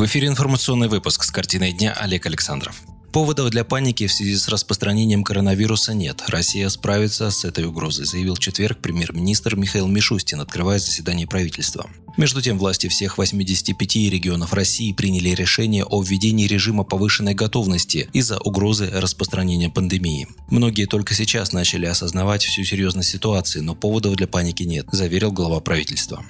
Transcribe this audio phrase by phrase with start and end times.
[0.00, 2.80] В эфире информационный выпуск с картиной дня Олег Александров.
[3.12, 6.22] Поводов для паники в связи с распространением коронавируса нет.
[6.28, 11.90] Россия справится с этой угрозой, заявил в четверг премьер-министр Михаил Мишустин, открывая заседание правительства.
[12.16, 18.38] Между тем, власти всех 85 регионов России приняли решение о введении режима повышенной готовности из-за
[18.38, 20.28] угрозы распространения пандемии.
[20.48, 25.60] Многие только сейчас начали осознавать всю серьезность ситуации, но поводов для паники нет, заверил глава
[25.60, 26.24] правительства.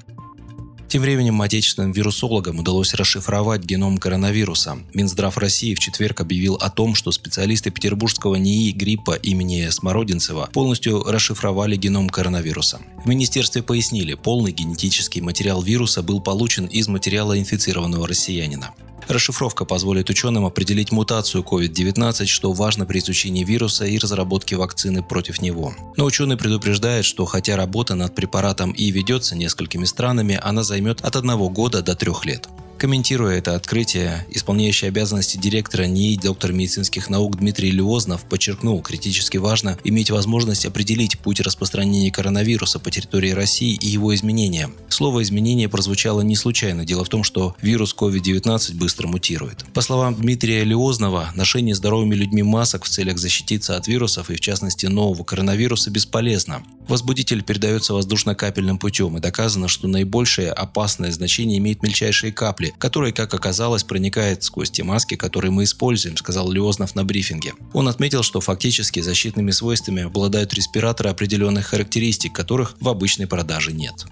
[0.91, 4.77] Тем временем отечественным вирусологам удалось расшифровать геном коронавируса.
[4.93, 11.05] Минздрав России в четверг объявил о том, что специалисты петербургского НИИ гриппа имени Смородинцева полностью
[11.05, 12.80] расшифровали геном коронавируса.
[13.05, 18.75] В министерстве пояснили, полный генетический материал вируса был получен из материала инфицированного россиянина.
[19.10, 25.43] Расшифровка позволит ученым определить мутацию COVID-19, что важно при изучении вируса и разработке вакцины против
[25.43, 25.74] него.
[25.96, 31.16] Но ученые предупреждают, что хотя работа над препаратом и ведется несколькими странами, она займет от
[31.16, 32.48] одного года до трех лет.
[32.80, 39.76] Комментируя это открытие, исполняющий обязанности директора НИИ доктор медицинских наук Дмитрий Леознов подчеркнул, критически важно
[39.84, 44.70] иметь возможность определить путь распространения коронавируса по территории России и его изменения.
[44.88, 46.86] Слово «изменение» прозвучало не случайно.
[46.86, 49.62] Дело в том, что вирус COVID-19 быстро мутирует.
[49.74, 54.40] По словам Дмитрия Леознова, ношение здоровыми людьми масок в целях защититься от вирусов и в
[54.40, 56.62] частности нового коронавируса бесполезно.
[56.88, 63.35] Возбудитель передается воздушно-капельным путем и доказано, что наибольшее опасное значение имеет мельчайшие капли, который, как
[63.35, 67.54] оказалось, проникает сквозь те маски, которые мы используем, сказал Леознов на брифинге.
[67.72, 74.06] Он отметил, что фактически защитными свойствами обладают респираторы определенных характеристик, которых в обычной продаже нет.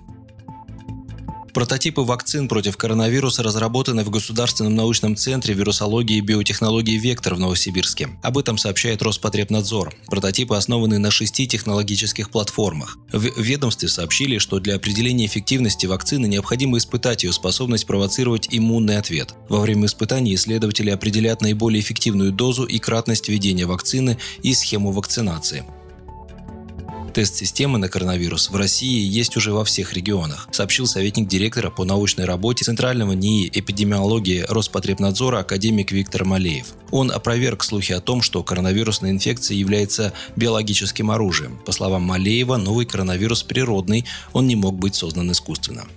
[1.58, 8.10] Прототипы вакцин против коронавируса разработаны в Государственном научном центре вирусологии и биотехнологии «Вектор» в Новосибирске.
[8.22, 9.92] Об этом сообщает Роспотребнадзор.
[10.06, 12.96] Прототипы основаны на шести технологических платформах.
[13.12, 19.34] В ведомстве сообщили, что для определения эффективности вакцины необходимо испытать ее способность провоцировать иммунный ответ.
[19.48, 25.64] Во время испытаний исследователи определят наиболее эффективную дозу и кратность введения вакцины и схему вакцинации.
[27.18, 32.26] Тест-системы на коронавирус в России есть уже во всех регионах, сообщил советник директора по научной
[32.26, 36.66] работе Центрального НИИ эпидемиологии Роспотребнадзора академик Виктор Малеев.
[36.92, 41.58] Он опроверг слухи о том, что коронавирусная инфекция является биологическим оружием.
[41.66, 45.88] По словам Малеева, новый коронавирус природный, он не мог быть создан искусственно.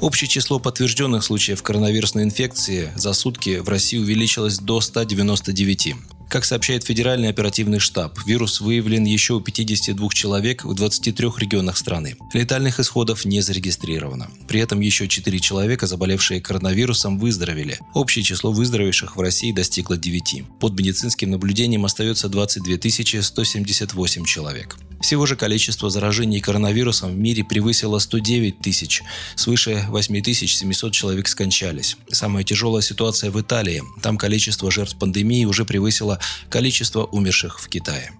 [0.00, 5.94] Общее число подтвержденных случаев коронавирусной инфекции за сутки в России увеличилось до 199.
[6.28, 12.16] Как сообщает Федеральный оперативный штаб, вирус выявлен еще у 52 человек в 23 регионах страны.
[12.34, 14.30] Летальных исходов не зарегистрировано.
[14.46, 17.78] При этом еще 4 человека, заболевшие коронавирусом, выздоровели.
[17.94, 20.42] Общее число выздоровевших в России достигло 9.
[20.60, 22.76] Под медицинским наблюдением остается 22
[23.22, 24.76] 178 человек.
[25.00, 29.02] Всего же количество заражений коронавирусом в мире превысило 109 тысяч.
[29.36, 31.96] Свыше 8700 человек скончались.
[32.10, 33.82] Самая тяжелая ситуация в Италии.
[34.02, 36.18] Там количество жертв пандемии уже превысило
[36.50, 38.12] количество умерших в Китае.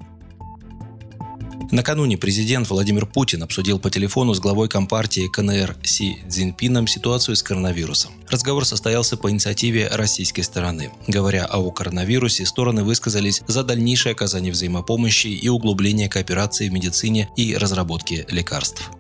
[1.71, 7.43] Накануне президент Владимир Путин обсудил по телефону с главой компартии КНР Си Цзиньпином ситуацию с
[7.43, 8.13] коронавирусом.
[8.31, 10.91] Разговор состоялся по инициативе российской стороны.
[11.07, 17.55] Говоря о коронавирусе, стороны высказались за дальнейшее оказание взаимопомощи и углубление кооперации в медицине и
[17.55, 18.91] разработке лекарств.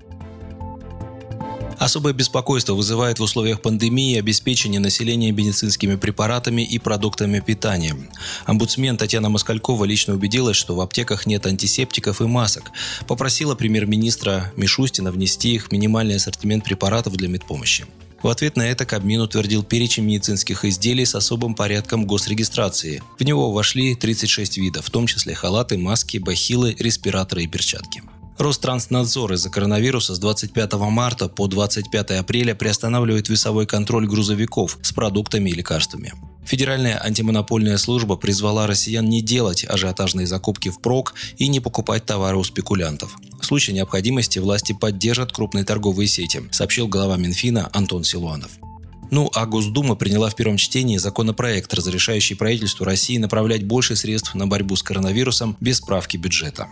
[1.78, 7.96] Особое беспокойство вызывает в условиях пандемии обеспечение населения медицинскими препаратами и продуктами питания.
[8.46, 12.72] Омбудсмен Татьяна Москалькова лично убедилась, что в аптеках нет антисептиков и масок.
[13.06, 17.86] Попросила премьер-министра Мишустина внести их в минимальный ассортимент препаратов для медпомощи.
[18.22, 23.00] В ответ на это Кабмин утвердил перечень медицинских изделий с особым порядком госрегистрации.
[23.16, 28.02] В него вошли 36 видов, в том числе халаты, маски, бахилы, респираторы и перчатки.
[28.38, 35.50] Ространснадзор из-за коронавируса с 25 марта по 25 апреля приостанавливает весовой контроль грузовиков с продуктами
[35.50, 36.12] и лекарствами.
[36.44, 42.44] Федеральная антимонопольная служба призвала россиян не делать ажиотажные закупки впрок и не покупать товары у
[42.44, 43.18] спекулянтов.
[43.40, 48.52] В случае необходимости власти поддержат крупные торговые сети, сообщил глава Минфина Антон Силуанов.
[49.10, 54.46] Ну а Госдума приняла в первом чтении законопроект, разрешающий правительству России направлять больше средств на
[54.46, 56.68] борьбу с коронавирусом без справки бюджета.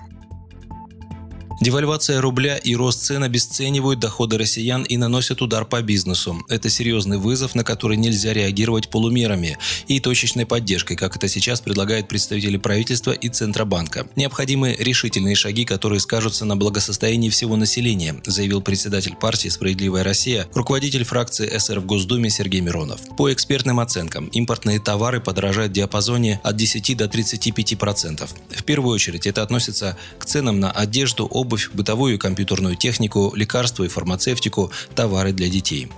[1.67, 6.41] Девальвация рубля и рост цен обесценивают доходы россиян и наносят удар по бизнесу.
[6.49, 9.59] Это серьезный вызов, на который нельзя реагировать полумерами
[9.89, 14.07] и точечной поддержкой, как это сейчас предлагают представители правительства и Центробанка.
[14.15, 21.03] Необходимы решительные шаги, которые скажутся на благосостоянии всего населения, заявил председатель партии «Справедливая Россия», руководитель
[21.03, 23.01] фракции СР в Госдуме Сергей Миронов.
[23.17, 28.31] По экспертным оценкам, импортные товары подорожают в диапазоне от 10 до 35%.
[28.51, 33.85] В первую очередь это относится к ценам на одежду, обувь, бытовую и компьютерную технику, лекарства
[33.85, 35.89] и фармацевтику, товары для детей.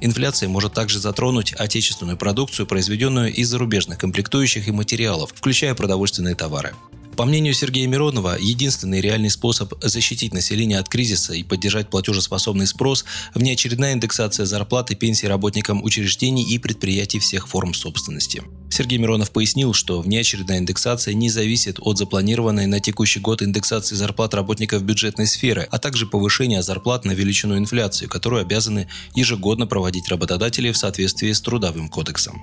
[0.00, 6.74] Инфляция может также затронуть отечественную продукцию, произведенную из зарубежных комплектующих и материалов, включая продовольственные товары.
[7.18, 13.04] По мнению Сергея Миронова, единственный реальный способ защитить население от кризиса и поддержать платежеспособный спрос–
[13.34, 18.44] внеочередная индексация зарплат и пенсий работникам учреждений и предприятий всех форм собственности.
[18.70, 24.32] Сергей Миронов пояснил, что внеочередная индексация не зависит от запланированной на текущий год индексации зарплат
[24.34, 28.86] работников бюджетной сферы, а также повышения зарплат на величину инфляции, которую обязаны
[29.16, 32.40] ежегодно проводить работодатели в соответствии с Трудовым кодексом.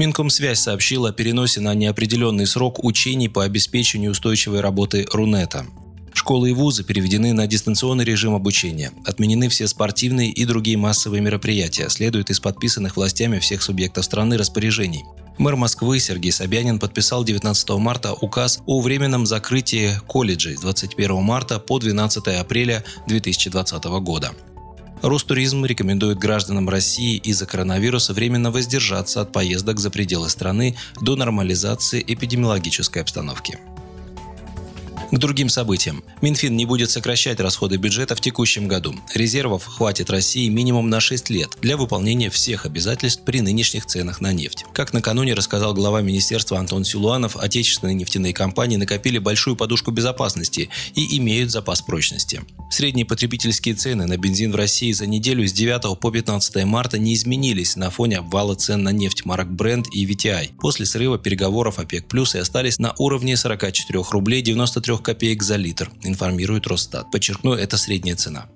[0.00, 5.66] Минкомсвязь сообщила о переносе на неопределенный срок учений по обеспечению устойчивой работы Рунета.
[6.14, 8.92] Школы и вузы переведены на дистанционный режим обучения.
[9.04, 15.04] Отменены все спортивные и другие массовые мероприятия, следует из подписанных властями всех субъектов страны распоряжений.
[15.36, 21.58] Мэр Москвы Сергей Собянин подписал 19 марта указ о временном закрытии колледжей с 21 марта
[21.58, 24.32] по 12 апреля 2020 года.
[25.02, 32.04] Ростуризм рекомендует гражданам России из-за коронавируса временно воздержаться от поездок за пределы страны до нормализации
[32.06, 33.58] эпидемиологической обстановки.
[35.10, 36.04] К другим событиям.
[36.22, 38.94] Минфин не будет сокращать расходы бюджета в текущем году.
[39.12, 44.32] Резервов хватит России минимум на 6 лет для выполнения всех обязательств при нынешних ценах на
[44.32, 44.64] нефть.
[44.72, 51.18] Как накануне рассказал глава министерства Антон Силуанов, отечественные нефтяные компании накопили большую подушку безопасности и
[51.18, 52.42] имеют запас прочности.
[52.70, 57.14] Средние потребительские цены на бензин в России за неделю с 9 по 15 марта не
[57.14, 62.04] изменились на фоне обвала цен на нефть марок Brent и VTI после срыва переговоров ОПЕК+,
[62.34, 67.10] и остались на уровне 44 рублей 93 копеек за литр, информирует Росстат.
[67.10, 68.48] Подчеркну, это средняя цена.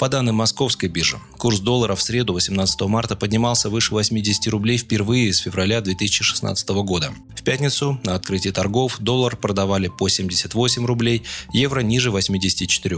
[0.00, 5.30] По данным московской биржи, курс доллара в среду 18 марта поднимался выше 80 рублей впервые
[5.30, 7.12] с февраля 2016 года.
[7.36, 12.96] В пятницу на открытии торгов доллар продавали по 78 рублей, евро ниже 84.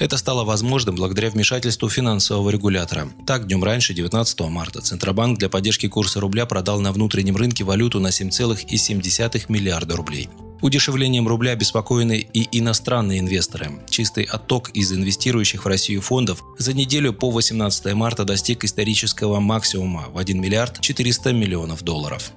[0.00, 3.08] Это стало возможным благодаря вмешательству финансового регулятора.
[3.28, 8.00] Так, днем раньше, 19 марта, Центробанк для поддержки курса рубля продал на внутреннем рынке валюту
[8.00, 10.28] на 7,7 миллиарда рублей.
[10.60, 13.70] Удешевлением рубля обеспокоены и иностранные инвесторы.
[13.88, 20.08] Чистый отток из инвестирующих в Россию фондов за неделю по 18 марта достиг исторического максимума
[20.12, 22.32] в 1 миллиард 400 миллионов долларов.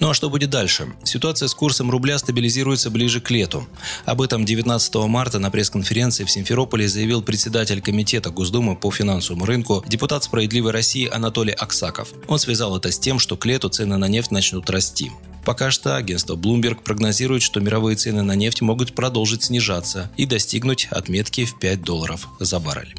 [0.00, 0.88] Ну а что будет дальше?
[1.04, 3.66] Ситуация с курсом рубля стабилизируется ближе к лету.
[4.04, 9.84] Об этом 19 марта на пресс-конференции в Симферополе заявил председатель Комитета Госдумы по финансовому рынку,
[9.86, 12.12] депутат «Справедливой России» Анатолий Аксаков.
[12.26, 15.10] Он связал это с тем, что к лету цены на нефть начнут расти.
[15.44, 20.88] Пока что агентство Bloomberg прогнозирует, что мировые цены на нефть могут продолжить снижаться и достигнуть
[20.90, 22.94] отметки в 5 долларов за баррель.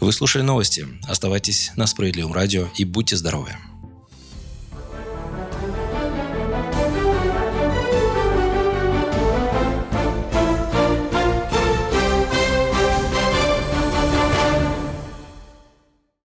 [0.00, 0.86] Вы слушали новости.
[1.08, 3.50] Оставайтесь на Справедливом радио и будьте здоровы.